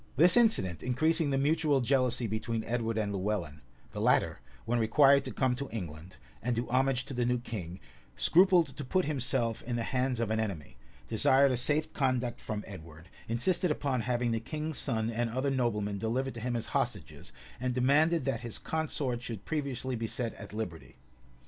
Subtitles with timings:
[0.17, 3.61] 248 This incident increasing the mutual jealousy between Edward and Lewellyn,
[3.91, 7.79] the latter, when required to come to England, and do homage to the new king,
[8.15, 10.75] scrupled to put himself in the hands of an enemy,
[11.07, 15.99] desired a safe conduct from Edward, insisted upon having the king's son and other noblemen
[15.99, 20.51] delivered to him as hostages, and demanded that his consort should previously be set at
[20.51, 20.97] liberty.